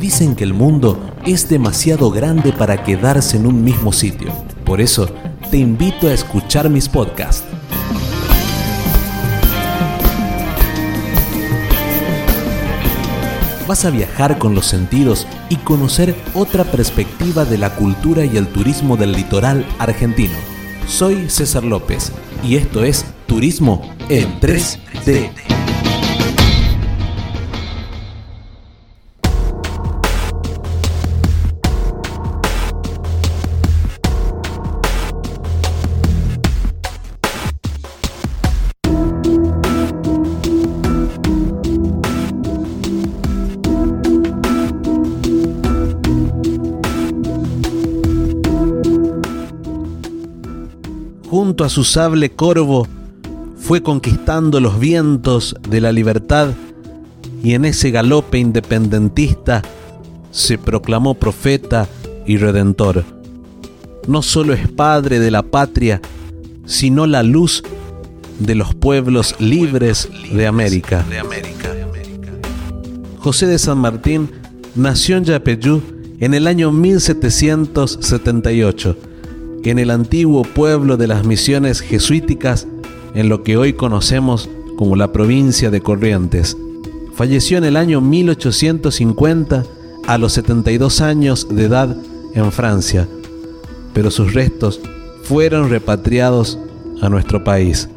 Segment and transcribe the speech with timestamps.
[0.00, 4.32] Dicen que el mundo es demasiado grande para quedarse en un mismo sitio.
[4.64, 5.08] Por eso,
[5.50, 7.44] te invito a escuchar mis podcasts.
[13.66, 18.48] Vas a viajar con los sentidos y conocer otra perspectiva de la cultura y el
[18.48, 20.34] turismo del litoral argentino.
[20.86, 25.51] Soy César López y esto es Turismo en 3D.
[51.42, 52.86] Junto a su sable corvo,
[53.58, 56.50] fue conquistando los vientos de la libertad
[57.42, 59.60] y en ese galope independentista
[60.30, 61.88] se proclamó profeta
[62.28, 63.02] y redentor.
[64.06, 66.00] No solo es padre de la patria,
[66.64, 67.64] sino la luz
[68.38, 71.04] de los pueblos libres de América.
[73.18, 74.30] José de San Martín
[74.76, 75.82] nació en Yapeyú
[76.20, 78.96] en el año 1778
[79.70, 82.66] en el antiguo pueblo de las misiones jesuíticas
[83.14, 86.56] en lo que hoy conocemos como la provincia de Corrientes.
[87.14, 89.64] Falleció en el año 1850
[90.06, 91.96] a los 72 años de edad
[92.34, 93.06] en Francia,
[93.92, 94.80] pero sus restos
[95.22, 96.58] fueron repatriados
[97.00, 97.88] a nuestro país.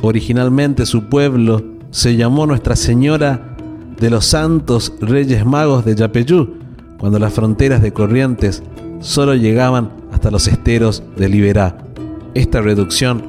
[0.00, 3.56] Originalmente su pueblo se llamó Nuestra Señora
[4.00, 6.54] de los Santos Reyes Magos de Yapeyú,
[6.98, 8.62] cuando las fronteras de Corrientes
[9.00, 11.78] solo llegaban los esteros de Liberá.
[12.34, 13.24] Esta reducción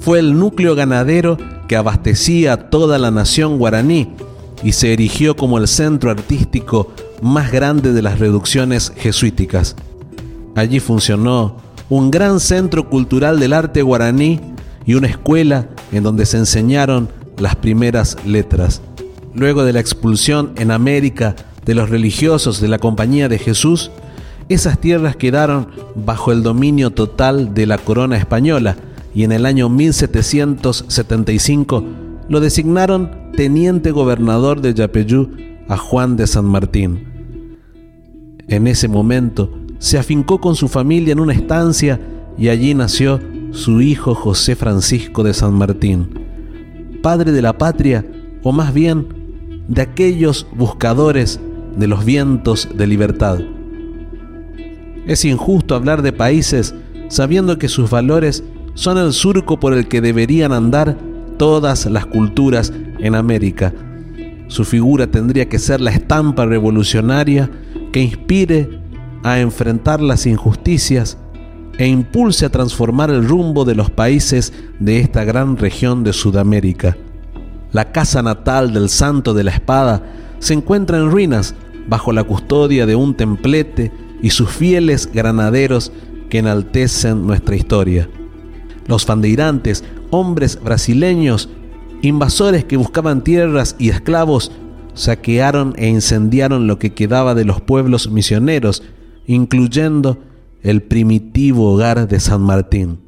[0.00, 1.36] fue el núcleo ganadero
[1.68, 4.12] que abastecía a toda la nación guaraní
[4.62, 9.76] y se erigió como el centro artístico más grande de las reducciones jesuíticas.
[10.54, 11.56] Allí funcionó
[11.88, 14.40] un gran centro cultural del arte guaraní
[14.84, 18.80] y una escuela en donde se enseñaron las primeras letras.
[19.34, 23.90] Luego de la expulsión en América de los religiosos de la Compañía de Jesús,
[24.48, 28.76] esas tierras quedaron bajo el dominio total de la corona española
[29.14, 31.84] y en el año 1775
[32.28, 35.30] lo designaron teniente gobernador de Yapeyú
[35.68, 37.56] a Juan de San Martín.
[38.46, 42.00] En ese momento se afincó con su familia en una estancia
[42.38, 43.20] y allí nació
[43.50, 46.08] su hijo José Francisco de San Martín,
[47.02, 48.06] padre de la patria,
[48.42, 49.08] o más bien
[49.66, 51.40] de aquellos buscadores
[51.76, 53.40] de los vientos de libertad.
[55.06, 56.74] Es injusto hablar de países
[57.08, 58.42] sabiendo que sus valores
[58.74, 60.98] son el surco por el que deberían andar
[61.38, 63.72] todas las culturas en América.
[64.48, 67.50] Su figura tendría que ser la estampa revolucionaria
[67.92, 68.80] que inspire
[69.22, 71.18] a enfrentar las injusticias
[71.78, 76.96] e impulse a transformar el rumbo de los países de esta gran región de Sudamérica.
[77.72, 80.02] La casa natal del Santo de la Espada
[80.38, 81.54] se encuentra en ruinas
[81.88, 85.92] bajo la custodia de un templete y sus fieles granaderos
[86.28, 88.08] que enaltecen nuestra historia.
[88.86, 91.48] Los fandeirantes, hombres brasileños,
[92.02, 94.52] invasores que buscaban tierras y esclavos,
[94.94, 98.82] saquearon e incendiaron lo que quedaba de los pueblos misioneros,
[99.26, 100.18] incluyendo
[100.62, 102.98] el primitivo hogar de San Martín.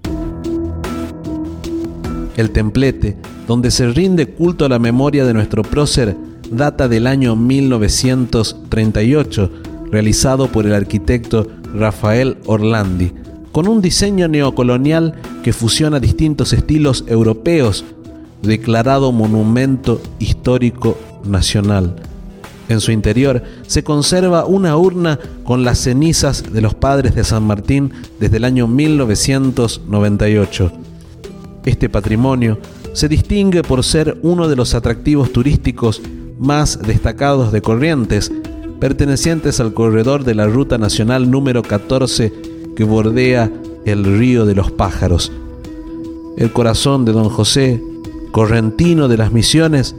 [2.37, 3.17] El templete,
[3.47, 6.17] donde se rinde culto a la memoria de nuestro prócer,
[6.51, 9.51] data del año 1938
[9.91, 13.12] realizado por el arquitecto Rafael Orlandi,
[13.53, 17.84] con un diseño neocolonial que fusiona distintos estilos europeos,
[18.43, 21.97] declarado Monumento Histórico Nacional.
[22.69, 27.44] En su interior se conserva una urna con las cenizas de los padres de San
[27.44, 30.70] Martín desde el año 1998.
[31.65, 32.59] Este patrimonio
[32.93, 36.03] se distingue por ser uno de los atractivos turísticos
[36.38, 38.31] más destacados de Corrientes,
[38.81, 42.33] pertenecientes al corredor de la Ruta Nacional número 14
[42.77, 43.51] que bordea
[43.85, 45.33] el río de los pájaros.
[46.37, 47.83] El corazón de don José,
[48.31, 49.97] correntino de las misiones,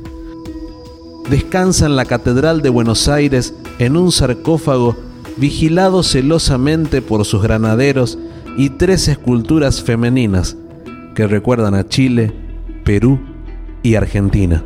[1.29, 4.95] descansa en la Catedral de Buenos Aires en un sarcófago
[5.37, 8.17] vigilado celosamente por sus granaderos
[8.57, 10.57] y tres esculturas femeninas
[11.15, 12.33] que recuerdan a Chile,
[12.83, 13.19] Perú
[13.83, 14.63] y Argentina.